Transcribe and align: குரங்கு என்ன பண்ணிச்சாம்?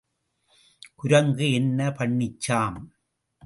குரங்கு 0.95 1.51
என்ன 1.51 1.89
பண்ணிச்சாம்? 1.91 2.79